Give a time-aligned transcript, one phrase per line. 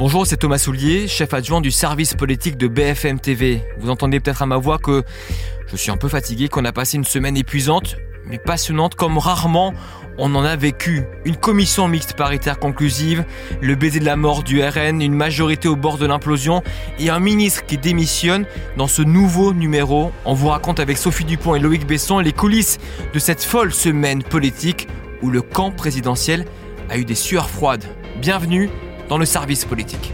[0.00, 3.62] Bonjour, c'est Thomas Soulier, chef adjoint du service politique de BFM TV.
[3.78, 5.02] Vous entendez peut-être à ma voix que
[5.66, 9.74] je suis un peu fatigué, qu'on a passé une semaine épuisante, mais passionnante comme rarement
[10.16, 11.02] on en a vécu.
[11.26, 13.26] Une commission mixte paritaire conclusive,
[13.60, 16.62] le baiser de la mort du RN, une majorité au bord de l'implosion
[16.98, 18.46] et un ministre qui démissionne.
[18.78, 22.78] Dans ce nouveau numéro, on vous raconte avec Sophie Dupont et Loïc Besson les coulisses
[23.12, 24.88] de cette folle semaine politique
[25.20, 26.46] où le camp présidentiel
[26.88, 27.84] a eu des sueurs froides.
[28.22, 28.70] Bienvenue
[29.10, 30.12] dans le service politique.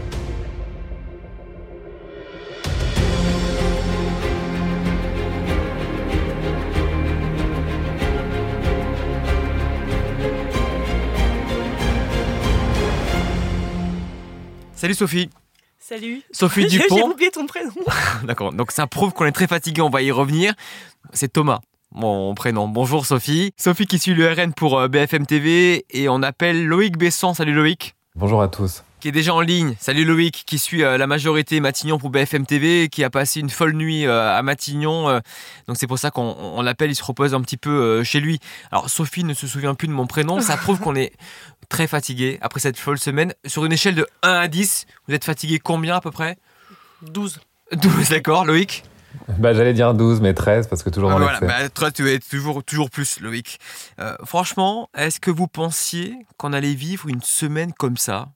[14.73, 15.29] Salut Sophie.
[15.79, 16.23] Salut.
[16.31, 16.95] Sophie Dupont.
[16.95, 17.71] J'ai oublié ton prénom.
[18.23, 20.55] D'accord, donc ça prouve qu'on est très fatigué, on va y revenir.
[21.13, 21.59] C'est Thomas,
[21.91, 22.67] mon prénom.
[22.67, 23.53] Bonjour Sophie.
[23.57, 27.35] Sophie qui suit le RN pour euh, BFM TV et on appelle Loïc Besson.
[27.35, 27.93] Salut Loïc.
[28.15, 28.83] Bonjour à tous.
[29.07, 29.73] Qui est déjà en ligne.
[29.79, 33.49] Salut Loïc, qui suit euh, la majorité Matignon pour BFM TV, qui a passé une
[33.49, 35.21] folle nuit euh, à Matignon.
[35.65, 38.41] donc c'est pour ça qu'on l'appelle, il se repose un petit peu chez lui.
[38.69, 41.13] Alors Sophie ne se souvient plus de mon prénom, ça prouve qu'on est
[41.69, 43.33] très fatigué après cette folle semaine.
[43.45, 46.37] Sur une échelle de 1 à 10, vous êtes fatigué combien à peu près?
[47.03, 47.39] 12.
[47.81, 48.83] 12, d'accord, Loïc?
[49.39, 52.19] Bah, J'allais dire 12, mais 13, parce que toujours dans voilà, bah, Toi, tu es
[52.19, 53.57] toujours, toujours plus, Loïc.
[54.25, 58.27] franchement, est-ce que vous pensiez qu'on allait vivre une semaine comme ça?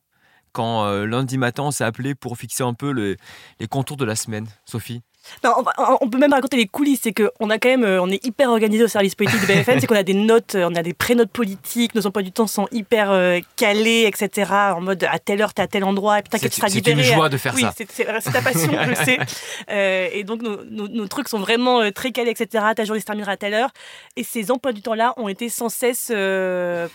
[0.52, 4.16] Quand euh, lundi matin on s'est appelé pour fixer un peu les contours de la
[4.16, 5.02] semaine, Sophie?
[5.44, 8.50] On, peut même raconter les coulisses, c'est qu'on a quand même, euh, on est hyper
[8.50, 10.94] organisé au service politique de BFM, c'est qu'on a des notes, euh, on a des
[10.94, 14.52] pré-notes politiques, nos emplois du temps sont hyper euh, calés, etc.
[14.76, 17.04] En mode à telle heure, t'es à tel endroit, et putain que tu seras libéré.
[17.04, 17.74] C'est une joie de faire oui, ça.
[17.76, 19.20] C'est ta passion, je le sais.
[20.18, 22.66] et donc nos, trucs sont vraiment très calés, etc.
[22.76, 23.70] Ta journée se terminera à telle heure.
[24.16, 26.12] Et ces emplois du temps-là ont été sans cesse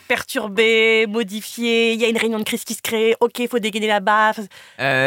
[0.09, 1.93] perturbés, modifiés.
[1.93, 3.15] Il y a une réunion de crise qui se crée.
[3.21, 4.33] Ok, il faut dégainer là-bas.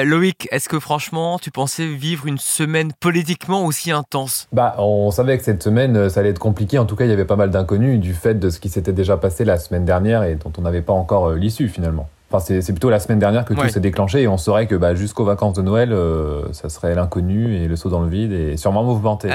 [0.04, 5.10] Loïc, est-ce que franchement, tu pensais vivre une semaine politique politiquement aussi intense Bah, on
[5.10, 6.78] savait que cette semaine, euh, ça allait être compliqué.
[6.78, 8.94] En tout cas, il y avait pas mal d'inconnus du fait de ce qui s'était
[8.94, 12.08] déjà passé la semaine dernière et dont on n'avait pas encore euh, l'issue finalement.
[12.32, 14.94] Enfin, c'est plutôt la semaine dernière que tout s'est déclenché et on saurait que bah,
[14.94, 18.56] jusqu'aux vacances de Noël, euh, ça serait l'inconnu et le saut dans le vide et
[18.56, 19.30] sûrement mouvementé.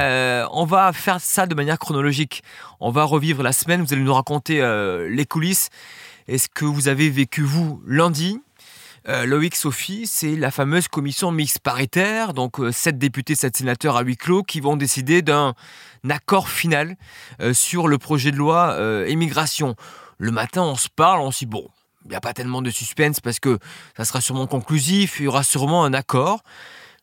[0.52, 2.44] on va faire ça de manière chronologique.
[2.78, 4.62] On va revivre la semaine, vous allez nous raconter
[5.10, 5.70] les coulisses.
[6.28, 8.38] Est-ce que vous avez vécu, vous, lundi
[9.06, 13.96] euh, Loïc Sophie, c'est la fameuse commission mixte paritaire, donc euh, sept députés, sept sénateurs
[13.96, 15.54] à huis clos, qui vont décider d'un
[16.08, 16.96] accord final
[17.40, 19.76] euh, sur le projet de loi immigration.
[20.18, 21.68] Le matin, on se parle, on se dit bon,
[22.04, 23.58] il n'y a pas tellement de suspense parce que
[23.96, 26.42] ça sera sûrement conclusif, il y aura sûrement un accord.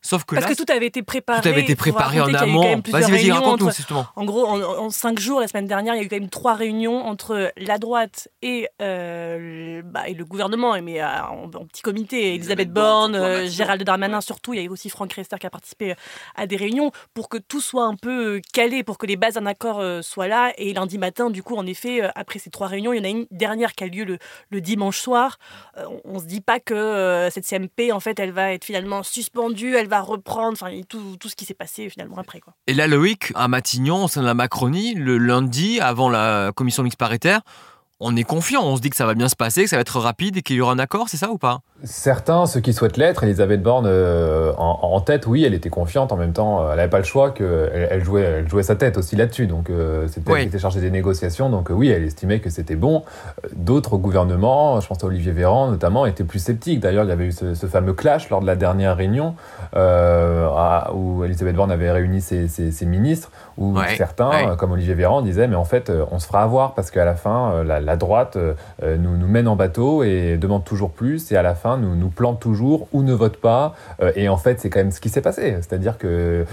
[0.04, 1.40] Sauf que Parce que tout avait été préparé.
[1.42, 2.82] Tout avait été préparé en amont.
[2.88, 4.04] Vas-y, vas-y, raconte-nous justement.
[4.16, 6.54] En gros, en, cinq jours, la semaine dernière, il y a eu quand même trois
[6.54, 12.34] réunions entre la droite et, euh, bah, et le gouvernement, mais euh, en, petit comité.
[12.34, 14.54] Elisabeth Borne, euh, Gérald Darmanin surtout.
[14.54, 15.94] Il y a eu aussi Franck Rester qui a participé
[16.34, 19.46] à des réunions pour que tout soit un peu calé, pour que les bases d'un
[19.46, 20.52] accord soient là.
[20.58, 23.08] Et lundi matin, du coup, en effet, après ces trois réunions, il y en a
[23.08, 24.18] une dernière qui a lieu
[24.50, 25.38] le, dimanche soir.
[26.04, 29.76] on ne se dit pas que cette CMP, en fait, elle va être finalement suspendue,
[29.76, 32.40] elle va reprendre, enfin tout, tout, ce qui s'est passé finalement après.
[32.40, 32.54] Quoi.
[32.66, 36.82] Et là, Loïc, à Matignon, au sein de la Macronie, le lundi, avant la commission
[36.82, 37.42] mixte paritaire,
[38.02, 39.82] on est confiant, on se dit que ça va bien se passer, que ça va
[39.82, 41.60] être rapide et qu'il y aura un accord, c'est ça ou pas?
[41.84, 46.12] Certains, ceux qui souhaitent l'être, Elisabeth Borne euh, en, tête, oui, elle était confiante.
[46.12, 48.98] En même temps, elle n'avait pas le choix, que elle, jouait, elle jouait sa tête
[48.98, 49.46] aussi là-dessus.
[49.46, 51.48] Donc euh, c'était elle qui était chargée des négociations.
[51.48, 53.02] Donc euh, oui, elle estimait que c'était bon.
[53.54, 56.80] D'autres gouvernements, je pense à Olivier Véran notamment, étaient plus sceptiques.
[56.80, 59.34] D'ailleurs, il y avait eu ce, fameux clash lors de la dernière réunion
[59.74, 65.64] où Elisabeth Borne avait réuni ses, ministres, où certains, comme Olivier Véran, disaient mais en
[65.64, 69.16] fait, on se fera avoir parce qu'à la fin, la la droite euh, euh, nous,
[69.16, 72.40] nous mène en bateau et demande toujours plus et à la fin nous nous plante
[72.40, 73.74] toujours ou ne vote pas.
[74.00, 75.56] Euh, et en fait, c'est quand même ce qui s'est passé.
[75.60, 76.44] C'est-à-dire que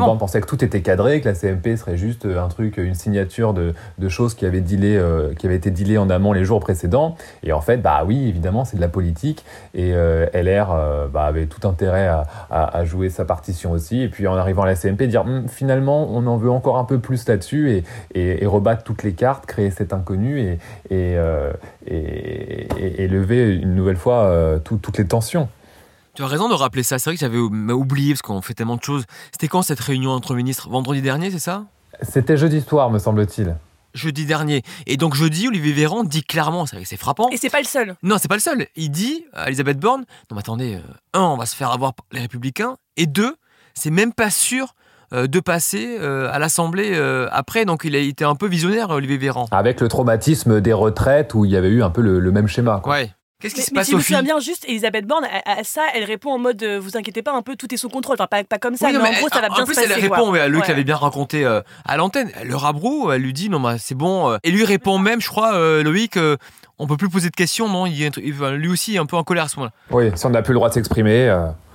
[0.00, 3.54] on pensait que tout était cadré, que la CMP serait juste un truc, une signature
[3.54, 5.00] de, de choses qui avaient, dealé,
[5.38, 7.16] qui avaient été dealées en amont les jours précédents.
[7.42, 9.44] Et en fait, bah oui, évidemment, c'est de la politique.
[9.74, 14.02] Et LR bah, avait tout intérêt à, à, jouer sa partition aussi.
[14.02, 16.84] Et puis en arrivant à la CMP, dire hum, finalement, on en veut encore un
[16.84, 17.84] peu plus là-dessus et,
[18.14, 20.58] et, et, rebattre toutes les cartes, créer cet inconnu et,
[20.92, 21.52] euh,
[21.86, 22.68] et,
[23.02, 25.48] et, lever une nouvelle fois euh, toutes les tensions.
[26.14, 26.98] Tu as raison de rappeler ça.
[26.98, 29.04] C'est vrai que j'avais oublié parce qu'on fait tellement de choses.
[29.32, 30.68] C'était quand cette réunion entre ministres?
[30.70, 31.64] Vendredi dernier, c'est ça?
[32.02, 33.56] C'était jeudi soir, me semble-t-il
[33.96, 34.62] jeudi dernier.
[34.86, 37.28] Et donc jeudi, Olivier Véran dit clairement, c'est frappant.
[37.30, 37.96] Et c'est pas le seul.
[38.02, 38.66] Non, c'est pas le seul.
[38.76, 40.80] Il dit à Elisabeth Borne, non mais attendez, euh,
[41.14, 43.36] un, on va se faire avoir les Républicains, et deux,
[43.74, 44.70] c'est même pas sûr euh,
[45.12, 47.64] de passer euh, à l'Assemblée euh, après.
[47.64, 49.46] Donc il a été un peu visionnaire, Olivier Véran.
[49.50, 52.82] Avec le traumatisme des retraites où il y avait eu un peu le, même schéma.
[52.86, 53.10] Ouais.
[53.38, 55.58] Qu'est-ce qui Mais- se mais passe, si je me souviens bien, juste Elisabeth Borne, à,
[55.60, 57.90] à ça, elle répond en mode euh, vous inquiétez pas un peu, tout est sous
[57.90, 58.16] contrôle.
[58.18, 59.64] Enfin, pas, pas comme ça, Oui, non, mais, mais en gros, ça va en bien
[59.66, 59.92] plus, se passer.
[59.94, 60.16] elle quoi.
[60.16, 60.68] répond, mais Loïc Ouais.
[60.70, 62.30] l'avait bien raconté euh, à l'antenne.
[62.42, 64.30] Le rabrou, elle lui dit non, bah, c'est bon.
[64.30, 66.38] euh, Et lui répond même, je crois, euh, Loïc, euh,
[66.78, 67.84] on peut plus poser de questions, non?
[67.84, 69.72] Il est, il- Lui aussi est un peu en colère à ce moment-là.
[69.90, 71.28] Oui, si on n'a plus le droit de s'exprimer.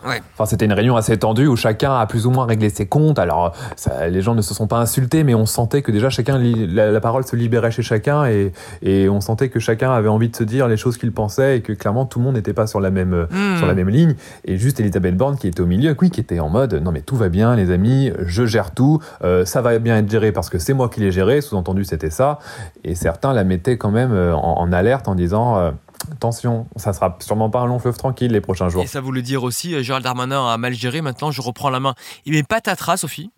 [0.07, 0.21] Ouais.
[0.33, 3.19] Enfin, c'était une réunion assez tendue où chacun a plus ou moins réglé ses comptes.
[3.19, 6.37] Alors, ça, les gens ne se sont pas insultés, mais on sentait que déjà chacun,
[6.39, 8.51] la parole se libérait chez chacun et,
[8.81, 11.61] et on sentait que chacun avait envie de se dire les choses qu'il pensait et
[11.61, 13.57] que clairement tout le monde n'était pas sur la même euh, Hmm.
[13.57, 14.15] sur la même ligne.
[14.45, 17.01] Et juste Elisabeth Borne qui était au milieu, oui, qui était en mode non mais
[17.01, 20.49] tout va bien les amis, je gère tout, euh, ça va bien être géré parce
[20.49, 21.39] que c'est moi qui l'ai géré.
[21.41, 22.39] Sous-entendu c'était ça.
[22.83, 25.71] Et certains la mettaient quand même euh, en, en alerte en disant euh,
[26.11, 28.83] attention, ça sera sûrement pas un long fleuve tranquille les prochains jours.
[28.83, 31.79] Et ça voulait dire aussi, euh, Gérald Darmanin a mal géré, maintenant je reprends la
[31.79, 31.95] main.
[32.25, 33.31] Il met patatras, Sophie.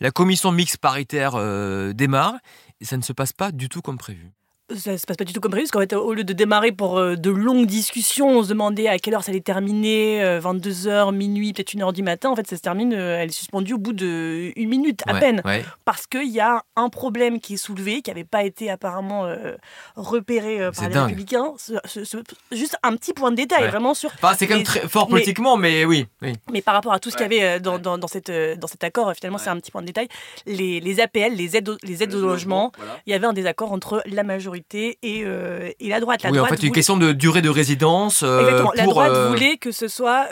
[0.00, 2.34] La commission mixte paritaire euh, démarre
[2.80, 4.32] et ça ne se passe pas du tout comme prévu.
[4.76, 6.72] Ça se passe pas du tout comme prévu, parce qu'en fait, au lieu de démarrer
[6.72, 11.12] pour euh, de longues discussions, on se demandait à quelle heure ça allait terminer, 22h,
[11.14, 12.30] minuit, peut-être 1h du matin.
[12.30, 15.14] En fait, ça se termine, euh, elle est suspendue au bout de une minute à
[15.14, 15.42] Ouais, peine.
[15.44, 15.64] ouais.
[15.84, 19.54] parce qu'il y a un problème qui est soulevé, qui n'avait pas été apparemment euh,
[19.96, 21.04] repéré euh, par les dingue.
[21.08, 21.52] républicains.
[21.58, 22.18] Ce- ce- ce-
[22.52, 23.68] juste un petit point de détail, Ouais.
[23.70, 24.10] vraiment sur.
[24.14, 26.06] Enfin, c'est quand même très fort mais- politiquement, mais oui.
[26.22, 26.32] oui.
[26.52, 28.56] Mais par rapport à tout ce qu'il y avait euh, dans, dans, dans cette, euh,
[28.56, 30.08] dans cet accord, euh, finalement, c'est un petit point de détail.
[30.46, 32.72] Les, les APL, les aides, les aides au logement,
[33.06, 36.22] il y avait un désaccord entre la majorité et, euh, et la droite.
[36.22, 38.22] La oui, en fait, une question de durée de résidence.
[38.22, 38.64] euh.
[38.74, 40.28] La droite euh, voulait que ce soit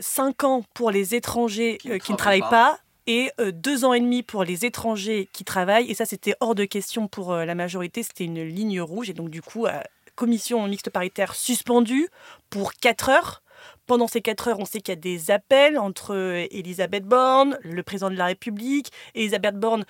[0.00, 2.78] 5 ans pour les étrangers euh, qui ne travaillent pas.
[3.06, 5.90] et 2 ans et demi pour les étrangers qui travaillent.
[5.90, 8.02] Et ça, c'était hors de question pour euh, la majorité.
[8.02, 9.10] C'était une ligne rouge.
[9.10, 9.72] Et donc, du coup, euh,
[10.16, 12.08] commission mixte paritaire suspendue
[12.50, 13.42] pour 4 heures.
[13.86, 16.14] Pendant ces 4 heures, on sait qu'il y a des appels entre
[16.50, 18.90] Elisabeth Borne, le président de la République.
[19.14, 19.84] Elisabeth Borne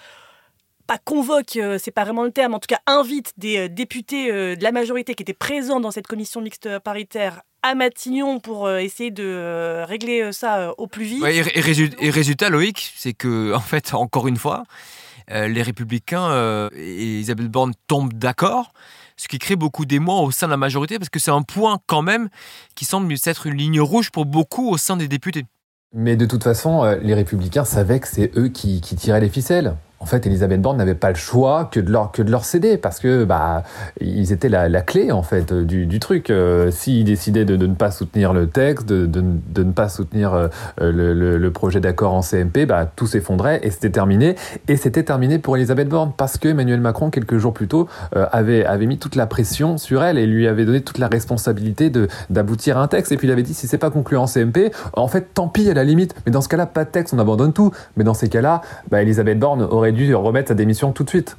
[0.87, 4.31] pas convoque, euh, c'est pas vraiment le terme, en tout cas invite des euh, députés
[4.31, 8.67] euh, de la majorité qui étaient présents dans cette commission mixte paritaire à Matignon pour
[8.67, 11.23] euh, essayer de euh, régler euh, ça euh, au plus vite.
[11.23, 14.63] Ouais, et, et résu- et résultat, Loïc, c'est que, en fait, encore une fois,
[15.33, 18.73] euh, les Républicains euh, et Isabelle Borne tombent d'accord,
[19.17, 21.79] ce qui crée beaucoup d'émoi au sein de la majorité, parce que c'est un point
[21.87, 22.29] quand même
[22.77, 25.45] qui semble être une ligne rouge pour beaucoup au sein des députés.
[25.93, 29.75] Mais de toute façon, les républicains savaient que c'est eux qui, qui tiraient les ficelles.
[29.99, 32.77] En fait, Elisabeth Borne n'avait pas le choix que de leur, que de leur céder
[32.77, 33.63] parce que bah,
[34.01, 36.29] ils étaient la, la clé en fait du, du truc.
[36.29, 39.89] Euh, S'ils décidaient de, de ne pas soutenir le texte, de, de, de ne pas
[39.89, 40.49] soutenir euh,
[40.81, 44.37] le, le, le projet d'accord en CMP, bah, tout s'effondrait et c'était terminé.
[44.69, 48.27] Et c'était terminé pour Elisabeth Borne parce que Emmanuel Macron, quelques jours plus tôt, euh,
[48.33, 51.89] avait, avait mis toute la pression sur elle et lui avait donné toute la responsabilité
[51.89, 53.13] de- d'aboutir à un texte.
[53.13, 55.71] Et puis il avait dit si c'est pas conclu en CMP, en fait, tant pis
[55.71, 56.15] à la limite.
[56.27, 57.73] Mais dans ce cas-là, pas de texte, on abandonne tout.
[57.97, 58.61] Mais dans ces cas-là,
[58.91, 61.37] bah, Elisabeth Borne aurait dû remettre sa démission tout de suite.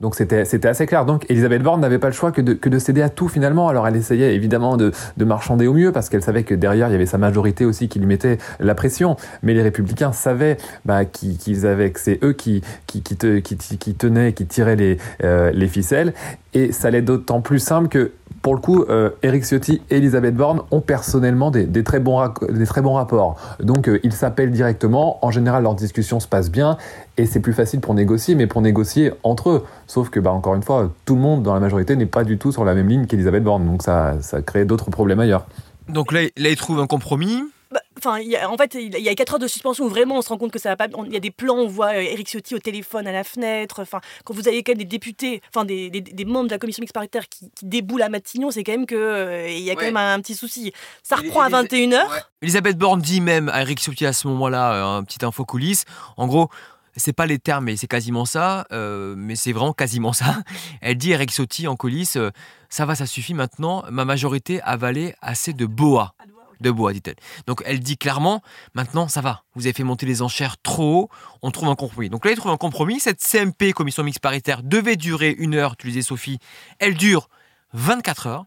[0.00, 1.04] Donc c'était assez clair.
[1.04, 3.68] Donc Elisabeth Borne n'avait pas le choix que de, que de céder à tout finalement.
[3.68, 6.92] Alors elle essayait évidemment de, de marchander au mieux parce qu'elle savait que derrière il
[6.92, 9.16] y avait sa majorité aussi qui lui mettait la pression.
[9.42, 13.94] Mais les républicains savaient bah, qu'ils avaient que c'est eux qui qui qui, qui, qui
[13.94, 16.14] tenaient, qui tiraient les euh, les ficelles.
[16.58, 18.10] Et ça l'est d'autant plus simple que
[18.42, 22.66] pour le coup, euh, Eric Ciotti et Elisabeth Borne ont personnellement des, très, bons des
[22.66, 23.36] très bons rapports.
[23.60, 25.24] Donc euh, ils s'appellent directement.
[25.24, 26.76] En général, leur discussion se passe bien
[27.16, 29.64] et c'est plus facile pour négocier, mais pour négocier entre eux.
[29.86, 32.38] Sauf que, bah, encore une fois, tout le monde dans la majorité n'est pas du
[32.38, 33.64] tout sur la même ligne qu'Elisabeth Borne.
[33.64, 35.46] Donc ça, ça crée d'autres problèmes ailleurs.
[35.88, 37.38] Donc là ils trouvent un compromis.
[37.70, 40.28] Bah, Enfin, en fait, il y a 4 heures de suspension où vraiment on se
[40.28, 40.86] rend compte que ça va pas.
[41.06, 43.80] Il y a des plans, on voit euh, Éric Ciotti au téléphone à la fenêtre.
[43.82, 46.58] Enfin, quand vous avez quand même des députés, enfin des, des- des membres de la
[46.58, 49.70] commission mixte paritaire qui, qui déboulent à Matignon, c'est quand même que euh, il y
[49.70, 49.86] a quand Ouais.
[49.86, 50.72] même un, un petit souci.
[51.02, 52.06] Ça reprend à et les- 21h.
[52.40, 55.84] Elisabeth Borne dit même à Eric Ciotti à ce moment-là, euh, un petit info coulisse,
[56.16, 56.48] en gros,
[56.96, 60.36] c'est pas les termes, mais c'est quasiment ça, euh, mais c'est vraiment quasiment ça.
[60.80, 62.30] Elle dit à Eric Ciotti en coulisses, euh,
[62.70, 66.14] ça va, ça suffit maintenant, ma majorité a avalé assez de boa.
[66.60, 67.16] De bois, dit-elle.
[67.46, 68.42] Donc elle dit clairement,
[68.74, 71.10] maintenant ça va, vous avez fait monter les enchères trop haut,
[71.42, 72.10] on trouve un compromis.
[72.10, 73.00] Donc là, ils trouvent un compromis.
[73.00, 76.38] Cette CMP, commission mixte paritaire, devait durer une heure, tu disais Sophie,
[76.78, 77.28] elle dure
[77.72, 78.44] 24 heures.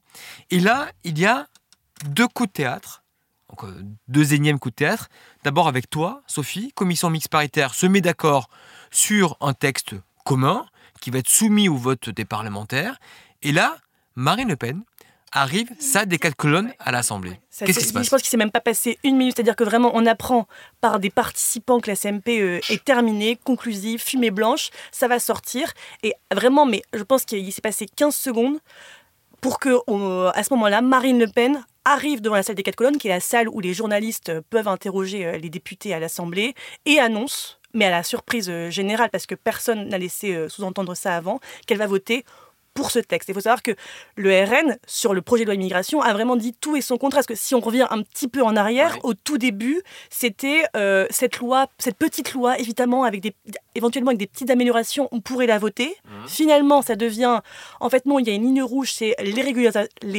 [0.49, 1.47] Et là, il y a
[2.05, 3.03] deux coups de théâtre,
[3.49, 5.09] donc euh, deux énièmes coups de théâtre.
[5.43, 8.49] D'abord avec toi, Sophie, commission mixte paritaire se met d'accord
[8.89, 10.65] sur un texte commun
[10.99, 12.99] qui va être soumis au vote des parlementaires.
[13.41, 13.77] Et là,
[14.15, 14.83] Marine Le Pen
[15.31, 17.39] arrive, ça des quatre colonnes à l'Assemblée.
[17.65, 18.05] Qu'est-ce qui se passe?
[18.05, 19.35] Je pense qu'il s'est même pas passé une minute.
[19.35, 20.47] C'est-à-dire que vraiment, on apprend
[20.81, 25.71] par des participants que la CMP euh, est terminée, conclusive, fumée blanche, ça va sortir.
[26.03, 28.57] Et vraiment, mais je pense qu'il s'est passé 15 secondes
[29.39, 32.75] pour que, on- à ce moment-là, Marine Le Pen arrive devant la salle des quatre
[32.75, 35.99] colonnes, qui est la salle où les journalistes euh, peuvent interroger euh, les députés à
[35.99, 36.53] l'Assemblée,
[36.85, 40.93] et annonce, mais à la surprise euh, générale, parce que personne n'a laissé euh, sous-entendre
[40.93, 42.23] ça avant, qu'elle va voter
[42.73, 43.29] pour ce texte.
[43.29, 43.71] Il faut savoir que
[44.15, 47.19] le RN, sur le projet de loi immigration, a vraiment dit tout et son contraire.
[47.19, 51.05] Parce que si on revient un petit peu en arrière, au tout début, c'était euh,
[51.09, 53.35] cette loi, cette petite loi, évidemment, avec des,
[53.75, 55.95] éventuellement avec des petites améliorations, on pourrait la voter.
[56.05, 56.27] Mmh.
[56.27, 57.39] Finalement, ça devient,
[57.79, 59.41] en fait, non, il y a une ligne rouge, c'est les,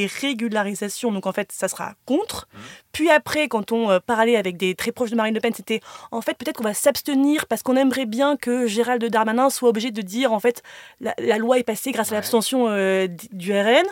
[0.07, 1.11] régularisations.
[1.11, 2.47] Donc, en fait, ça sera contre.
[2.53, 2.57] Mmh.
[2.91, 5.81] Puis après, quand on euh, parlait avec des très proches de Marine Le Pen, c'était
[6.11, 9.91] en fait peut-être qu'on va s'abstenir parce qu'on aimerait bien que Gérald Darmanin soit obligé
[9.91, 10.61] de dire en fait
[11.01, 13.85] la, loi est passée grâce à l'abstention euh, du RN.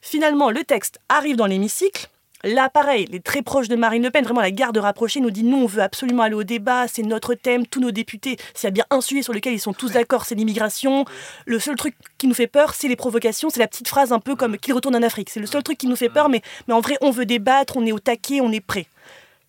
[0.00, 2.08] Finalement, le texte arrive dans l'hémicycle.
[2.46, 5.42] Là, pareil, les très proches de Marine Le Pen, vraiment la garde rapprochée, nous dit
[5.42, 8.68] non, on veut absolument aller au débat, c'est notre thème, tous nos députés, s'il y
[8.68, 11.04] a bien un sujet sur lequel ils sont tous d'accord, c'est l'immigration.
[11.44, 14.20] Le seul truc qui nous fait peur, c'est les provocations, c'est la petite phrase un
[14.20, 15.28] peu comme qu'il retourne en Afrique.
[15.28, 17.76] C'est le seul truc qui nous fait peur, mais, mais en vrai, on veut débattre,
[17.76, 18.86] on est au taquet, on est prêt.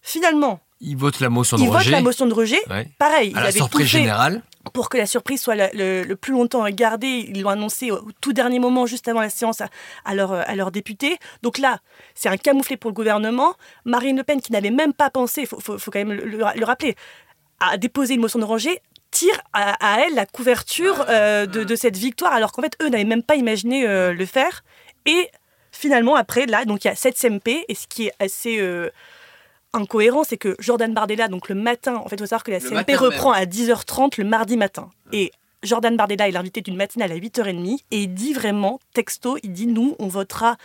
[0.01, 1.69] Finalement, ils votent la motion de rejet.
[1.69, 2.59] Ils votent la motion de rejet.
[2.97, 7.25] Pareil, à la surprise générale pour que la surprise soit le, plus longtemps gardée.
[7.27, 9.69] Ils l'ont annoncé au tout dernier moment, juste avant la séance, à,
[10.05, 10.13] à
[10.55, 11.17] leurs députés.
[11.43, 11.79] Donc là,
[12.15, 13.55] c'est un camouflet pour le gouvernement.
[13.85, 16.95] Marine Le Pen, qui n'avait même pas pensé, il faut, quand même le, rappeler,
[17.59, 18.81] à déposer une motion de rejet,
[19.11, 23.23] tire à, elle la couverture euh, de, cette victoire, alors qu'en fait, eux n'avaient même
[23.23, 24.63] pas imaginé euh, le faire.
[25.05, 25.29] Et
[25.71, 28.59] finalement, après, là, donc il y a cette CMP, et ce qui est assez...
[28.59, 28.89] Euh,
[29.73, 32.59] incohérent, c'est que Jordan Bardella, donc le matin, en fait, il faut savoir que la
[32.59, 34.89] CMP reprend à 10h30 le mardi matin.
[35.11, 35.31] Et
[35.63, 39.67] Jordan Bardella est l'invité d'une matinale à 8h30 et il dit vraiment, texto, il dit
[39.67, 40.57] nous, on votera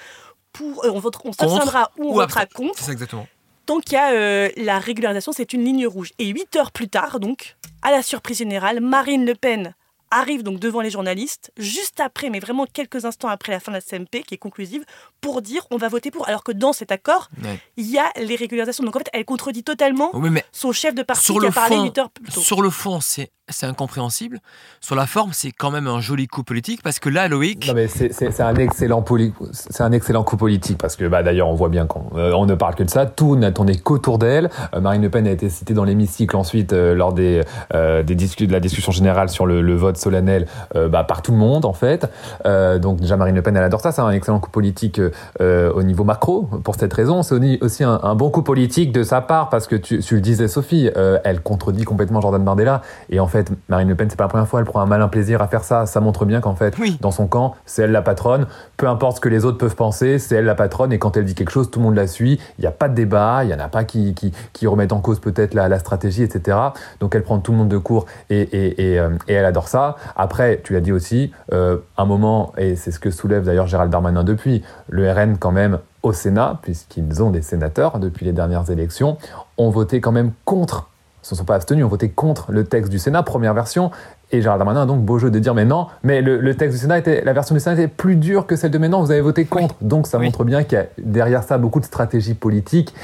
[0.53, 2.79] pour, euh, on, votera, on s'abstiendra ou on votera contre.
[2.79, 3.27] C'est exactement.
[3.67, 6.13] Tant qu'il y a euh, la régularisation, c'est une ligne rouge.
[6.19, 9.75] Et 8 heures plus tard, donc, à la surprise générale, Marine Le Pen
[10.11, 13.77] arrive donc devant les journalistes, juste après, mais vraiment quelques instants après la fin de
[13.77, 14.85] la CMP, qui est conclusive,
[15.23, 16.29] pour dire on va voter pour.
[16.29, 17.31] Alors que dans cet accord,
[17.79, 18.85] il y a les régularisations.
[18.85, 20.13] Donc en fait, elle contredit totalement
[20.53, 22.41] son chef de parti qui a parlé 8 heures plus tôt.
[22.41, 24.41] Sur le fond, c'est c'est incompréhensible.
[24.81, 27.69] Sur la forme, c'est quand même un joli coup politique parce que là, Loïc.
[27.69, 29.05] Non, mais c'est un excellent
[29.53, 32.47] c'est un excellent coup politique parce que bah d'ailleurs on voit bien qu'on euh, on
[32.47, 33.07] ne parle que de ça.
[33.07, 34.49] Tout n'a tourné qu'autour d'elle.
[34.75, 38.47] Euh, Marine Le Pen a été citée dans l'hémicycle ensuite euh, lors des des discussions
[38.47, 42.07] de la discussion générale sur le, vote solennel bah, par tout le monde en fait.
[42.45, 43.93] donc déjà Marine Le Pen elle adore ça.
[43.93, 45.01] C'est un excellent coup politique
[45.41, 47.23] au niveau macro pour cette raison.
[47.23, 50.49] C'est aussi un, bon coup politique de sa part parce que tu, tu le disais
[50.49, 50.91] Sophie,
[51.25, 54.49] elle contredit complètement Jordan Bardella et en fait Marine Le Pen, c'est pas la première
[54.49, 55.87] fois, elle prend un malin plaisir à faire ça.
[55.87, 58.47] Ça montre bien qu'en fait, dans son camp, c'est elle la patronne.
[58.77, 60.93] Peu importe ce que les autres peuvent penser, c'est elle la patronne.
[60.93, 62.41] Et quand elle dit quelque chose, tout le monde la suit.
[62.59, 65.01] Il n'y a pas de débat, il n'y en a pas qui, qui, remettent en
[65.01, 66.57] cause peut-être la, stratégie, etc.
[67.01, 68.43] Donc elle prend tout le monde de court et,
[68.81, 69.97] et, euh, elle adore ça.
[70.17, 73.91] Après, tu l'as dit aussi, euh, un moment, et c'est ce que soulève d'ailleurs Gérald
[73.91, 78.71] Darmanin depuis, le RN quand même au Sénat, puisqu'ils ont des sénateurs depuis les dernières
[78.71, 79.19] élections,
[79.57, 80.89] ont voté quand même contre
[81.23, 83.91] se sont pas abstenus, ont voté contre le texte du Sénat, première version.
[84.33, 86.83] Et Gérald Darmanin a donc beau jeu de dire mais non, mais le, texte du
[86.83, 89.21] Sénat était, la version du Sénat était plus dure que celle de maintenant, vous avez
[89.21, 89.77] voté contre.
[89.81, 92.95] Donc ça montre bien qu'il y a derrière ça beaucoup de stratégie politique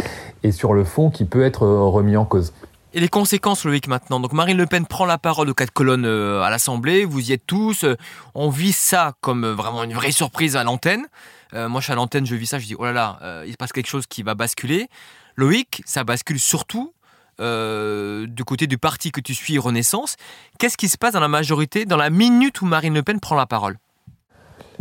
[0.42, 2.52] et sur le fond qui peut être euh, remis en cause.
[2.94, 4.18] Et les conséquences, Loïc, maintenant?
[4.18, 7.34] Donc Marine Le Pen prend la parole aux quatre colonnes euh, à l'Assemblée, vous y
[7.34, 7.84] êtes tous.
[7.84, 7.96] Euh,
[8.34, 11.06] on vit ça comme vraiment une vraie surprise à l'antenne.
[11.52, 13.56] Moi, je suis à l'antenne, je vis ça, je dis, oh là là, il se
[13.56, 14.88] passe quelque chose qui va basculer.
[15.36, 16.92] Loïc, ça bascule surtout
[17.40, 20.16] euh, du côté du parti que tu suis, Renaissance.
[20.58, 23.36] Qu'est-ce qui se passe dans la majorité, dans la minute où Marine Le Pen prend
[23.36, 23.76] la parole?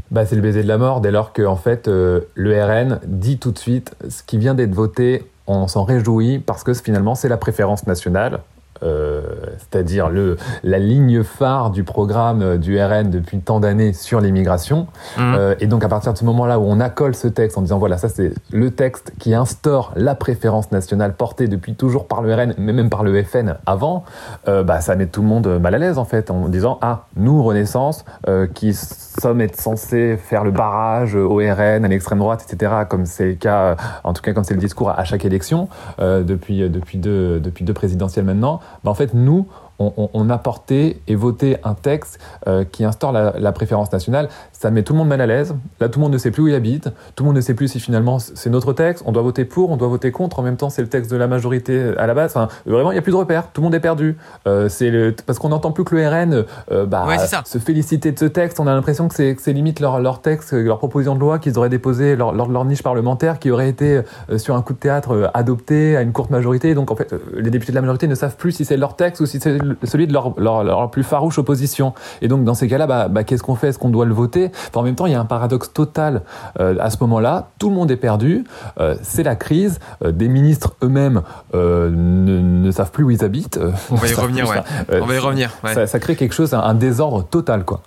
[0.09, 2.99] Bah, c'est le baiser de la mort dès lors que en fait euh, le RN
[3.05, 7.13] dit tout de suite ce qui vient d'être voté, on s'en réjouit parce que finalement
[7.13, 8.39] c'est la préférence nationale.
[8.83, 9.21] Euh,
[9.57, 14.87] c'est-à-dire le, la ligne phare du programme du RN depuis tant d'années sur l'immigration.
[15.17, 15.35] Mmh.
[15.35, 17.77] Euh, et donc à partir de ce moment-là où on accole ce texte en disant
[17.77, 22.33] voilà ça c'est le texte qui instaure la préférence nationale portée depuis toujours par le
[22.33, 24.03] RN, mais même par le FN avant,
[24.47, 27.05] euh, bah, ça met tout le monde mal à l'aise en fait en disant ah
[27.15, 28.05] nous Renaissance
[28.53, 32.71] qui sommes être censés faire le barrage au RN, à l'extrême droite, etc.
[32.89, 35.69] Comme c'est le cas, en tout cas comme c'est le discours à, chaque élection
[35.99, 38.59] depuis depuis deux depuis deux présidentielles maintenant.
[38.83, 39.47] Bah, en fait, nous,
[39.79, 44.29] on, porté et voté un texte euh, qui instaure la, préférence nationale.
[44.59, 45.55] Ça met tout le monde mal à l'aise.
[45.79, 46.89] Là, tout le monde ne sait plus où il habite.
[47.15, 49.03] Tout le monde ne sait plus si finalement c'est notre texte.
[49.05, 50.39] On doit voter pour, on doit voter contre.
[50.39, 52.31] En même temps, c'est le texte de la majorité à la base.
[52.31, 53.51] Enfin, vraiment, il n'y a plus de repères.
[53.53, 54.17] Tout le monde est perdu.
[54.47, 55.13] Euh, c'est le...
[55.27, 57.05] Parce qu'on n'entend plus que le RN euh, bah,
[57.45, 58.59] se féliciter de ce texte.
[58.59, 61.69] On a l'impression que c'est limite leur, leur, texte, leur proposition de loi qu'ils auraient
[61.69, 64.01] déposé lors, de leur niche parlementaire qui aurait été
[64.37, 66.73] sur un coup de théâtre adopté à une courte majorité.
[66.73, 69.21] Donc, en fait, les députés de la majorité ne savent plus si c'est leur texte
[69.21, 71.93] ou si c'est celui de leur, plus farouche opposition.
[72.23, 73.67] Et donc, dans ces cas-là, bah, bah, qu'est-ce qu'on fait?
[73.67, 74.46] Est-ce qu'on doit le voter?
[74.73, 76.21] En même temps, il y a un paradoxe total
[76.59, 77.49] euh, à ce moment-là.
[77.59, 78.45] Tout le monde est perdu.
[78.79, 79.79] Euh, c'est la crise.
[80.03, 81.21] Euh, des ministres eux-mêmes
[81.53, 83.59] ne, savent plus où ils habitent.
[83.91, 84.61] On va y revenir, ouais.
[85.01, 85.51] On va y revenir.
[85.63, 87.81] Ça, crée quelque chose, un, désordre total, quoi.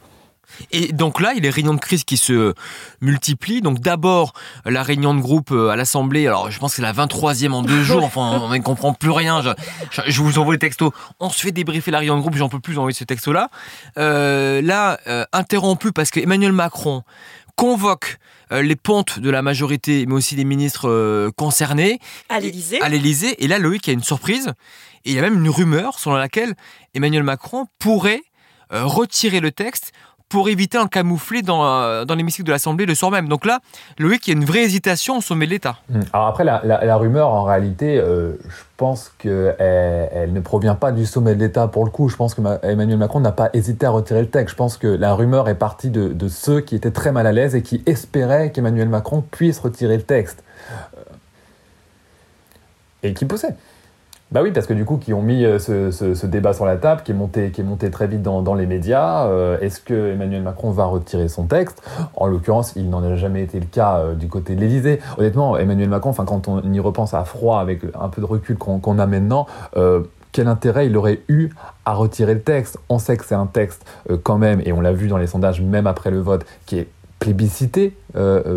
[0.73, 2.55] Et donc là, il y a les réunions de crise qui se
[3.01, 3.63] multiplient.
[3.63, 4.33] Donc d'abord,
[4.65, 6.27] la réunion de groupe euh, à l'Assemblée.
[6.27, 8.05] Alors je pense que c'est la 23e en deux jours.
[8.05, 9.43] Enfin, on ne comprend plus rien.
[10.07, 10.93] Je, vous envoie les textos.
[11.19, 12.37] On se fait débriefer la réunion de groupe.
[12.37, 13.49] J'en peux plus envoyer ce texto-là.
[13.99, 17.03] Euh, là, euh, interrompu parce que Emmanuel Macron
[17.57, 18.19] convoque
[18.51, 22.01] les pontes de la majorité, mais aussi les ministres concernés.
[22.29, 22.81] À l'Élysée.
[22.81, 23.45] À l'Élysée.
[23.45, 24.55] Et là, Loïc, il y a une surprise.
[25.05, 26.55] Et il y a même une rumeur selon laquelle
[26.95, 28.23] Emmanuel Macron pourrait
[28.71, 29.93] retirer le texte
[30.31, 33.29] pour éviter un camoufler dans, euh, dans l'hémicycle de l'Assemblée le soir même.
[33.29, 33.59] Donc là,
[33.99, 35.77] Loïc, il y a une vraie hésitation au sommet de l'État.
[35.91, 36.01] Hmm.
[36.13, 41.05] Alors après, la, rumeur, en réalité, euh, je pense qu'elle elle ne provient pas du
[41.05, 42.09] sommet de l'État pour le coup.
[42.09, 44.53] Je pense que Emmanuel Macron n'a pas hésité à retirer le texte.
[44.53, 47.57] Je pense que la rumeur est partie de, ceux qui étaient très mal à l'aise
[47.57, 50.45] et qui espéraient qu'Emmanuel Macron puisse retirer le texte.
[50.71, 51.01] Euh,
[53.03, 53.57] et qui poussaient.
[54.33, 57.03] Bah oui, parce que du coup, qui ont mis euh, ce, débat sur la table,
[57.05, 57.51] qui est monté,
[57.91, 59.27] très vite dans, les médias.
[59.27, 61.83] Euh, est-ce que Emmanuel Macron va retirer son texte?
[62.15, 65.01] En l'occurrence, il n'en a jamais été le cas euh, du côté de l'Élysée.
[65.19, 68.57] Honnêtement, Emmanuel Macron, enfin, quand on y repense à froid, avec un peu de recul
[68.57, 69.47] qu'on a maintenant,
[70.33, 71.51] quel intérêt il aurait eu
[71.85, 72.79] à retirer le texte?
[72.89, 73.85] On sait que c'est un texte
[74.23, 76.89] quand même, et on l'a vu dans les sondages, même après le vote, qui est
[77.19, 77.97] plébiscité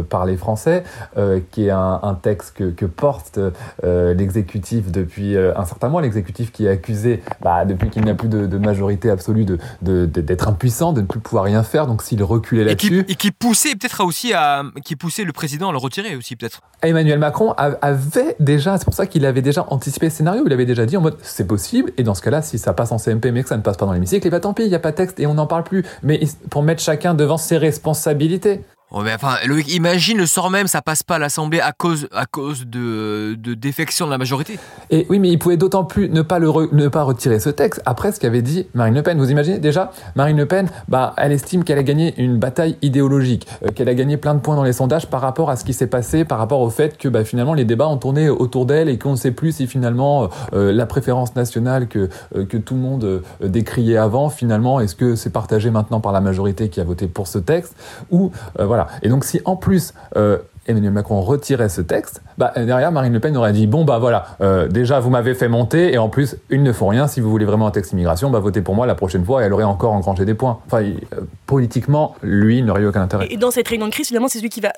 [0.10, 0.83] par les Français,
[1.17, 3.39] euh, qui est un, texte que, porte
[3.83, 8.57] l'exécutif depuis un certain mois, l'exécutif qui est accusé, bah, depuis qu'il n'a plus de,
[8.57, 12.63] majorité absolue, d'être de, de, impuissant, de ne plus pouvoir rien faire, donc s'il reculait
[12.63, 13.05] là-dessus...
[13.07, 14.63] Et qui, poussait peut-être aussi à...
[14.83, 16.62] qui poussait le président à le retirer aussi peut-être.
[16.81, 20.65] Emmanuel Macron avait déjà, c'est pour ça qu'il avait déjà anticipé le scénario, il avait
[20.65, 23.31] déjà dit en mode c'est possible, et dans ce cas-là, si ça passe en CMP
[23.31, 24.79] mais que ça ne passe pas dans l'hémicycle, et bah tant pis, il n'y a
[24.79, 28.62] pas de texte et on n'en parle plus, mais pour mettre chacun devant ses responsabilités.
[28.95, 32.07] Oh, mais enfin, Loïc, imagine le sort même, ça passe pas à l'Assemblée à cause,
[32.13, 34.59] à cause de, de défection de la majorité.
[34.91, 37.81] Et oui, mais il pouvait d'autant plus ne pas, le ne pas retirer ce texte
[37.88, 39.17] après ce qu'avait dit Marine Le Pen.
[39.17, 43.47] Vous imaginez déjà, Marine Le Pen, bah, elle estime qu'elle a gagné une bataille idéologique,
[43.65, 45.73] euh, qu'elle a gagné plein de points dans les sondages par rapport à ce qui
[45.73, 48.89] s'est passé, par rapport au fait que bah, finalement les débats ont tourné autour d'elle
[48.89, 52.75] et qu'on ne sait plus si finalement euh, la préférence nationale que, euh, que tout
[52.75, 56.84] le monde décriait avant, finalement, est-ce que c'est partagé maintenant par la majorité qui a
[56.84, 57.75] voté pour ce texte
[58.12, 58.83] ou voilà.
[59.02, 63.19] Et donc si en plus euh, Emmanuel Macron retirait ce texte, bah, derrière Marine Le
[63.19, 66.38] Pen aurait dit bon bah voilà, euh, déjà vous m'avez fait monter et en plus
[66.50, 67.08] ils ne font rien.
[67.08, 69.46] Si vous voulez vraiment un texte immigration, bah votez pour moi la prochaine fois et
[69.46, 70.60] elle aurait encore engrangé des points.
[70.65, 73.28] Enfin euh, politiquement, lui il n'aurait eu aucun intérêt.
[73.30, 74.74] Et dans cette réunion de crise, finalement, c'est celui qui va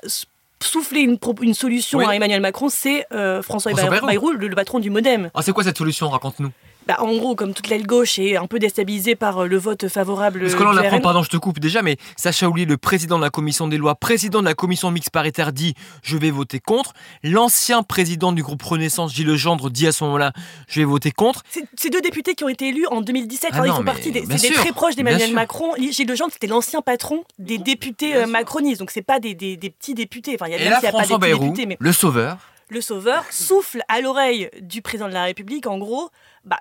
[0.60, 3.06] souffler une, une solution à Emmanuel Macron, c'est
[3.42, 5.30] François, Bayrou, le, le, patron du MoDem.
[5.34, 6.08] Ah, c'est quoi cette solution?
[6.08, 6.50] Raconte-nous.
[6.86, 9.88] Bah, en gros, comme toute l'aile gauche est un peu déstabilisée par euh, le vote
[9.88, 10.40] favorable.
[10.40, 13.18] Parce que là, on apprend, pardon, je te coupe déjà, mais Sacha Oulier, le président
[13.18, 16.60] de la commission des lois, président de la commission mixte paritaire, dit je vais voter
[16.60, 16.92] contre.
[17.24, 20.32] L'ancien président du groupe Renaissance, Gilles Legendre, dit à ce moment-là
[20.68, 21.42] je vais voter contre.
[21.76, 24.36] Ces deux députés qui ont été élus en 2017, ah ils font partie des, des
[24.36, 25.72] très proches d'Emmanuel Macron.
[25.76, 30.36] Gilles Legendre, c'était l'ancien patron des députés euh, macronistes, donc c'est pas des, petits députés.
[30.36, 31.76] Enfin, il y a, Et là, François pas Bayrou, députés, mais...
[31.80, 32.38] le sauveur.
[32.68, 36.10] Le sauveur souffle à l'oreille du président de la République, en gros,
[36.44, 36.58] bah,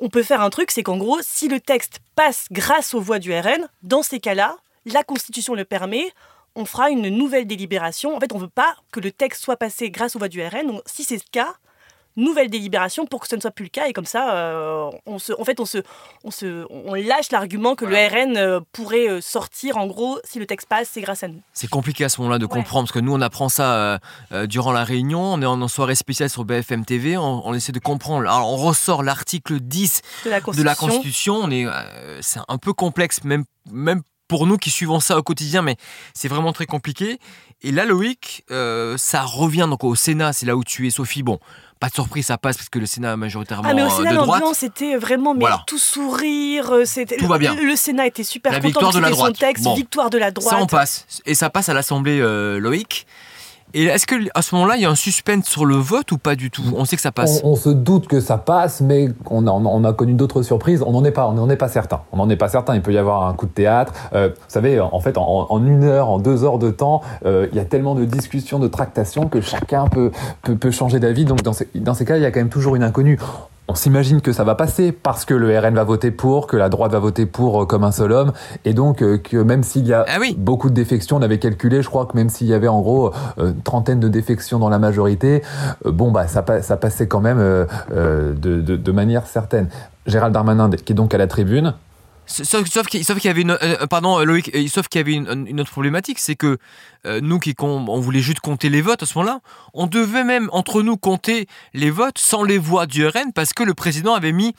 [0.00, 3.18] on peut faire un truc, c'est qu'en gros, si le texte passe grâce aux voix
[3.18, 6.12] du RN, dans ces cas-là, la Constitution le permet,
[6.54, 8.16] on fera une nouvelle délibération.
[8.16, 10.42] En fait, on ne veut pas que le texte soit passé grâce aux voix du
[10.42, 10.66] RN.
[10.66, 11.54] Donc, si c'est le cas,
[12.16, 13.86] nouvelle délibération pour que ce ne soit plus le cas.
[13.86, 15.78] Et comme ça euh, on se en fait on se
[16.24, 20.38] on se on lâche l'argument que le RN euh, pourrait euh, sortir en gros si
[20.38, 21.40] le texte passe c'est grâce à nous.
[21.52, 24.00] C'est compliqué à ce moment-là de comprendre parce que nous on apprend ça
[24.48, 28.22] durant la réunion, on est en, soirée spéciale sur BFM TV, on, essaie de comprendre.
[28.22, 31.34] Alors on ressort l'article 10 de la Constitution, de la Constitution.
[31.36, 31.66] On est
[32.20, 35.76] c'est un peu complexe même même pour nous qui suivons ça au quotidien, mais
[36.14, 37.18] c'est vraiment très compliqué.
[37.62, 38.44] Et là, Loïc,
[38.96, 41.22] ça revient donc au Sénat, c'est là où tu es, Sophie.
[41.22, 41.38] Bon,
[41.80, 44.12] pas de surprise, ça passe parce que le Sénat majoritairement ah, mais au euh, Sénat,
[44.12, 47.54] l'ambiance c'était vraiment mais tout sourire, euh, c'était tout va bien.
[47.54, 50.54] Le, Sénat était super la content de, de son texte, victoire de la droite.
[50.54, 53.06] Ça on passe et ça passe à l'Assemblée euh, Loïc.
[53.74, 56.18] Et est-ce que à ce moment-là, il y a un suspense sur le vote ou
[56.18, 56.62] pas du tout?
[56.76, 57.40] On sait que ça passe.
[57.44, 60.82] On, se doute que ça passe, mais on a, on a connu d'autres surprises.
[60.86, 62.00] On n'en est pas, on n'en est pas certain.
[62.12, 62.74] On n'en est pas certain.
[62.74, 63.92] Il peut y avoir un coup de théâtre.
[64.14, 67.56] Euh, vous savez, en fait, en, une heure, en deux heures de temps, euh, il
[67.56, 70.10] y a tellement de discussions, de tractations que chacun peut
[70.42, 71.24] peut, peut changer d'avis.
[71.24, 73.18] Donc dans ces, dans ces cas, il y a quand même toujours une inconnue
[73.70, 76.68] on s'imagine que ça va passer parce que le RN va voter pour, que la
[76.68, 78.32] droite va voter pour euh, comme un seul homme,
[78.64, 81.80] et donc euh, que même s'il y a ah beaucoup de défections, on avait calculé,
[81.80, 84.70] je crois que même s'il y avait en gros euh, une trentaine de défections dans
[84.70, 85.42] la majorité,
[85.84, 89.68] bon bah ça, ça passait quand même de, de manière certaine.
[90.06, 91.74] Gérald Darmanin, qui est donc à la tribune,
[92.30, 95.70] Sauf, qu'il y avait une, euh, pardon Loïc, euh, sauf qu'il y avait une, autre
[95.70, 96.58] problématique, c'est que
[97.06, 99.40] euh, nous qui on voulait juste compter les votes à ce moment-là,
[99.74, 103.64] on devait même entre nous compter les votes sans les voix du RN parce que
[103.64, 104.54] le président avait mis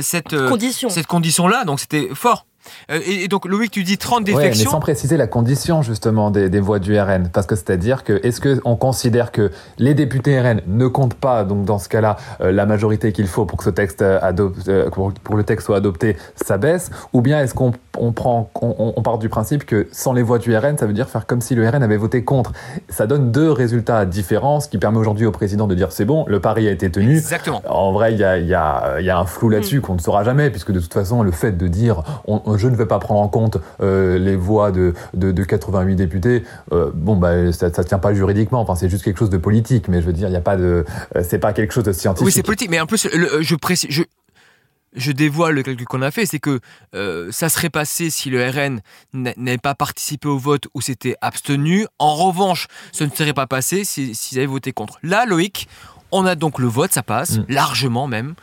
[0.00, 0.90] cette condition.
[0.90, 2.46] cette condition là, donc c'était fort.
[2.90, 4.70] Euh, et, donc, Loïc, tu dis 30 défections.
[4.70, 7.28] mais sans préciser la condition, justement, des, voix du RN.
[7.32, 11.64] Parce que c'est-à-dire que, est-ce qu'on considère que les députés RN ne comptent pas, donc
[11.64, 15.44] dans ce cas-là, euh, la majorité qu'il faut pour que ce texte adopte, pour, le
[15.44, 16.90] texte soit adopté, ça baisse?
[17.12, 20.56] Ou bien est-ce qu'on on prend, on, part du principe que sans les voix du
[20.56, 22.52] RN, ça veut dire faire comme si le RN avait voté contre?
[22.88, 26.24] Ça donne deux résultats différents, ce qui permet aujourd'hui au président de dire c'est bon,
[26.26, 27.16] le pari a été tenu.
[27.16, 27.62] Exactement.
[27.68, 29.82] En vrai, il y a, y, a, y a, un flou là-dessus mm.
[29.82, 32.02] qu'on ne saura jamais, puisque de toute façon, le fait de dire
[32.58, 36.44] je ne vais pas prendre en compte euh, les voix de, de, de 88 députés,
[36.72, 38.60] euh, bon, bah, ça ne tient pas juridiquement.
[38.60, 40.56] Enfin, c'est juste quelque chose de politique, mais je veux dire, il n'y a pas
[40.56, 40.84] de.
[41.16, 42.26] Euh, c'est pas quelque chose de scientifique.
[42.26, 43.08] Oui, c'est politique, mais en plus,
[43.40, 43.90] je précise.
[43.90, 44.02] Je
[44.94, 46.60] je dévoile le calcul qu'on a fait, c'est que
[46.94, 48.80] euh, ça serait passé si le RN
[49.14, 51.86] n'avait pas participé au vote ou s'était abstenu.
[51.98, 54.98] En revanche, ce ne serait pas passé s'ils avaient voté contre.
[55.02, 55.68] Là, Loïc,
[56.10, 57.44] on a donc le vote, ça passe, mm.
[57.48, 58.34] largement même.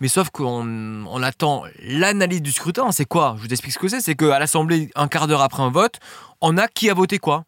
[0.00, 2.90] Mais sauf qu'on on attend l'analyse du scrutin.
[2.92, 3.34] C'est quoi?
[3.36, 4.00] Je vous explique ce que c'est.
[4.00, 5.98] C'est qu'à l'Assemblée, un quart d'heure après un vote,
[6.40, 7.44] on a qui a voté quoi.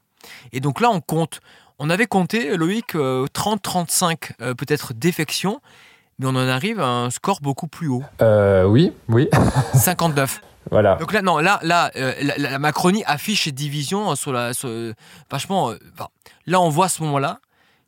[0.53, 1.41] Et donc là, on compte.
[1.79, 2.95] On avait compté, Loïc, 30-35
[4.41, 5.61] euh, euh, peut-être défections
[6.19, 8.03] mais on en arrive à un score beaucoup plus haut.
[8.21, 9.29] Euh, oui, oui.
[9.75, 10.41] 59.
[10.71, 10.97] Voilà.
[10.97, 14.53] Donc là, non, là, là, euh, la, Macronie affiche ses divisions sur la,
[15.31, 15.71] vachement.
[15.71, 15.79] Euh,
[16.47, 17.41] là, on voit à ce moment-là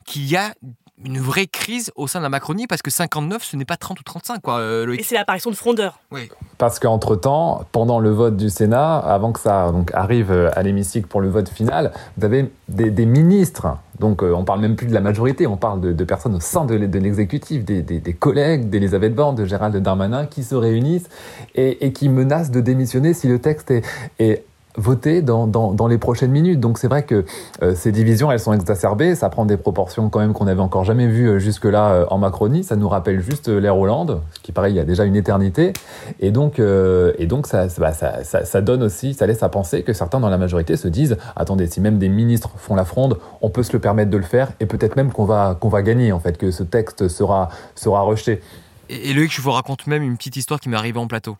[0.05, 0.55] qu'il y a
[1.03, 4.01] une vraie crise au sein de la Macronie parce que 59, ce n'est pas 30
[4.01, 4.63] ou 35, quoi.
[4.97, 5.99] Et c'est l'apparition de frondeurs.
[6.13, 6.29] Oui.
[6.57, 11.21] Parce qu'entre-temps, pendant le vote du Sénat, avant que ça donc, arrive à l'hémicycle pour
[11.21, 13.77] le vote final, vous avez des, ministres.
[13.99, 16.67] Donc on on parle même plus de la majorité, on parle de, personnes au sein
[16.67, 21.09] de, l'exécutif, des, collègues d'Elisabeth Borne, de Gérald Darmanin, qui se réunissent
[21.55, 23.83] et, qui menacent de démissionner si le texte est,
[24.19, 24.45] est
[24.77, 26.61] voter dans, dans, dans, les prochaines minutes.
[26.61, 27.25] Donc c'est vrai que
[27.63, 30.85] euh, ces divisions, elles sont exacerbées, ça prend des proportions quand même qu'on n'avait encore
[30.85, 34.53] jamais vues euh, jusque-là euh, en Macronie, ça nous rappelle juste l'ère Hollande, ce qui
[34.53, 35.73] paraît il y a déjà une éternité,
[36.21, 39.83] et donc, et donc ça, bah, ça, ça, ça, donne aussi, ça laisse à penser
[39.83, 43.19] que certains dans la majorité se disent, attendez, si même des ministres font la fronde,
[43.43, 45.83] on peut se le permettre de le faire, et peut-être même qu'on va, qu'on va
[45.83, 48.41] gagner, en fait, que ce texte sera, sera rejeté.
[48.89, 51.37] Et, et Loïc, je vous raconte même une petite histoire qui m'est arrivée en plateau.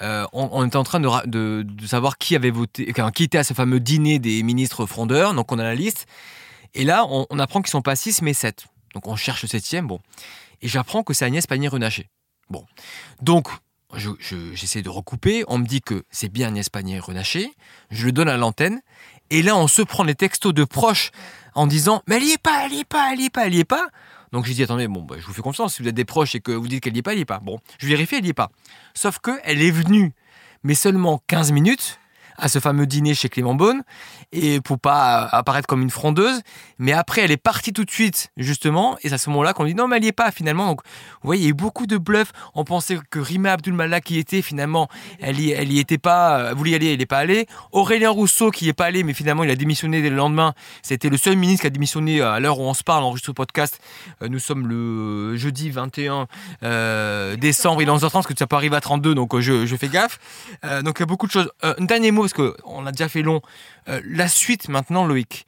[0.00, 3.80] Euh, on, était en train de, savoir qui avait voté, qui était à ce fameux
[3.80, 5.34] dîner des ministres frondeurs.
[5.34, 6.06] Donc on a la liste.
[6.74, 8.66] Et là, on, apprend qu'ils sont pas 6 mais 7.
[8.94, 9.86] Donc on cherche le septième.
[9.86, 10.00] Bon.
[10.62, 12.08] Et j'apprends que c'est Agnès Pannier-Runacher.
[12.48, 12.64] Bon.
[13.20, 13.48] Donc,
[14.54, 15.44] j'essaie de recouper.
[15.48, 17.52] On me dit que c'est bien Agnès Pannier-Runacher.
[17.90, 18.80] Je le donne à l'antenne.
[19.30, 21.10] Et là, on se prend les textos de proches
[21.54, 23.46] en disant Mais elle y est pas, elle y est pas, elle y est pas,
[23.46, 23.88] elle y est pas.
[24.32, 25.74] Donc j'ai dit attendez, bon, bah, je vous fais confiance.
[25.74, 27.22] Si vous êtes des proches et que vous dites qu'elle n'y est pas, elle n'y
[27.22, 27.38] est pas.
[27.40, 28.50] Bon, je vérifie, elle n'y est pas.
[28.94, 30.12] Sauf qu'elle est venue,
[30.62, 32.00] mais seulement 15 minutes
[32.36, 33.82] à ce fameux dîner chez Clément Beaune
[34.32, 36.40] et pour pas apparaître comme une frondeuse.
[36.78, 39.64] Mais après, elle est partie tout de suite, justement, et c'est à ce moment-là qu'on
[39.64, 40.66] dit non, mais elle n'y est pas finalement.
[40.66, 42.32] Donc, vous voyez, il y a eu beaucoup de bluffs.
[42.54, 44.88] On pensait que Rima Abdul-Malak y était, finalement,
[45.20, 47.46] elle y, elle y était pas, elle voulait y aller, elle n'est pas allée.
[47.72, 50.54] Aurélien Rousseau qui n'y est pas allé, mais finalement, il a démissionné dès le lendemain.
[50.82, 53.34] C'était le seul ministre qui a démissionné à l'heure où on se parle, enregistre le
[53.34, 53.80] podcast.
[54.22, 56.26] Euh, nous sommes le jeudi 21
[56.62, 59.76] euh, décembre, il est 11h30, parce que ça peut arriver à 32, donc euh, je,
[59.76, 60.18] fais gaffe.
[60.82, 61.50] donc, il y a beaucoup de choses.
[61.62, 63.40] un dernier mot, parce qu'on a déjà fait long.
[63.86, 65.46] la suite maintenant, Loïc.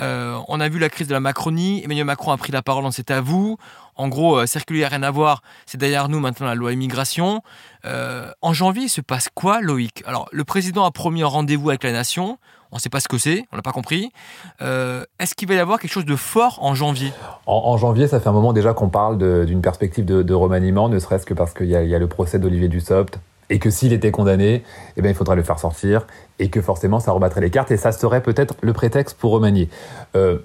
[0.00, 1.82] Euh, on a vu la crise de la Macronie.
[1.84, 3.56] Emmanuel Macron a pris la parole, c'est à vous.
[3.96, 5.42] En gros, euh, circuler, rien à voir.
[5.64, 7.42] C'est derrière nous maintenant la loi immigration.
[7.84, 10.02] Euh, en janvier, il se passe quoi, Loïc?
[10.06, 12.38] Alors, le président a promis un rendez-vous avec la nation.
[12.72, 14.10] On ne sait pas ce que c'est, on n'a pas compris.
[14.60, 17.12] Est-ce qu'il va y avoir quelque chose de fort en janvier?
[17.46, 21.24] En, janvier, ça fait un moment déjà qu'on parle d'une perspective de, remaniement, ne serait-ce
[21.24, 24.62] que parce qu'il y, y, a le procès d'Olivier Dussopt, et que s'il était condamné,
[24.96, 26.06] eh bien, il faudrait le faire sortir,
[26.38, 29.68] et que forcément ça rebattrait les cartes, et ça serait peut-être le prétexte pour remanier.
[30.14, 30.38] Euh,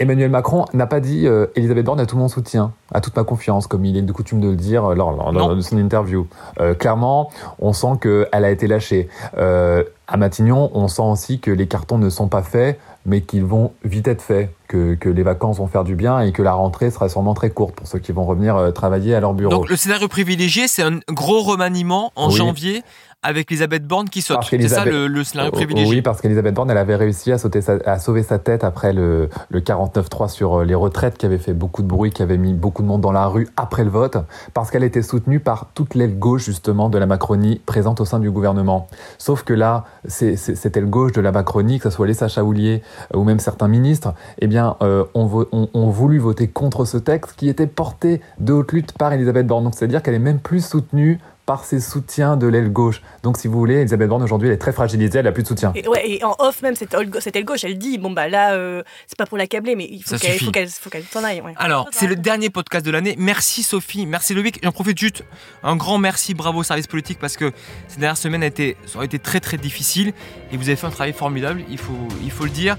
[0.00, 3.24] Emmanuel Macron n'a pas dit euh, Elisabeth Borne a tout mon soutien, a toute ma
[3.24, 6.28] confiance, comme il est de coutume de le dire lors, de son interview.
[6.60, 9.08] Euh, clairement, on sent qu'elle a été lâchée.
[9.36, 13.72] À Matignon, on sent aussi que les cartons ne sont pas faits, mais qu'ils vont
[13.84, 16.90] vite être faits, que, que, les vacances vont faire du bien et que la rentrée
[16.90, 19.50] sera sûrement très courte pour ceux qui vont revenir euh, travailler à leur bureau.
[19.50, 22.82] Donc le scénario privilégié, c'est un gros remaniement en janvier
[23.22, 24.38] avec Elisabeth Borne qui saute.
[24.48, 27.98] C'est ça le, scénario privilégié Oui, parce qu'Elisabeth Borne, elle avait réussi à, sauter à
[27.98, 31.82] sauver sa tête après le, le 49-3 sur euh, les retraites qui avait fait beaucoup
[31.82, 34.18] de bruit, qui avait mis beaucoup de monde dans la rue après le vote,
[34.54, 38.20] parce qu'elle était soutenue par toute l'aile gauche justement de la Macronie présente au sein
[38.20, 38.86] du gouvernement.
[39.18, 42.82] Sauf que là, cette aile gauche de la Macronie, que ce soit les Sacha Houlier
[43.14, 44.48] ou même certains ministres, eh
[44.82, 49.12] euh, ont, on, voulu voter contre ce texte qui était porté de haute lutte par
[49.12, 49.64] Elisabeth Borne.
[49.64, 53.00] Donc c'est-à-dire qu'elle est même plus soutenue par ses soutiens de l'aile gauche.
[53.22, 55.48] Donc, si vous voulez, Elisabeth Borne aujourd'hui, elle est très fragilisée, elle n'a plus de
[55.48, 55.72] soutien.
[55.74, 58.82] Et, ouais, et en off même, cette aile gauche, elle dit bon bah là, euh,
[59.06, 61.42] c'est pas pour l'accabler, mais il faut qu'elle s'en aille.
[61.56, 63.14] Alors, c'est le dernier podcast de l'année.
[63.18, 64.60] Merci Sophie, merci Loïc.
[64.62, 65.24] J'en profite juste
[65.62, 67.50] un grand merci, bravo au service politique parce que
[67.88, 70.12] ces dernières semaines ont été, ont été très très difficiles
[70.52, 71.64] et vous avez fait un travail formidable.
[71.70, 72.76] Il faut, il faut le dire.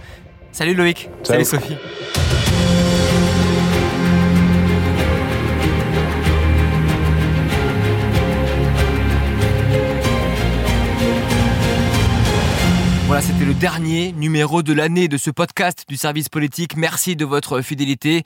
[0.51, 1.09] Salut Loïc.
[1.23, 1.75] Salut Sophie.
[13.09, 16.77] Voilà, c'était le dernier numéro de l'année de ce podcast du service politique.
[16.77, 18.21] Merci de votre fidélité.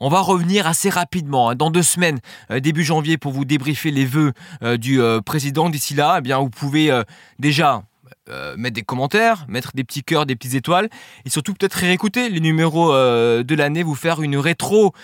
[0.00, 2.18] On va revenir assez rapidement, hein, dans deux semaines,
[2.50, 5.68] euh, début janvier, pour vous débriefer les vœux euh, du euh, président.
[5.68, 6.90] D'ici là, eh bien, vous pouvez
[7.38, 7.82] déjà
[8.56, 10.88] mettre des commentaires, mettre des petits cœurs, des petites étoiles,
[11.26, 14.94] et surtout peut-être réécouter les numéros de l'année, vous faire une rétro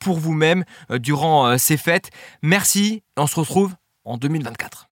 [0.00, 2.10] pour vous-même durant ces fêtes.
[2.42, 4.88] Merci, on se retrouve en 2024.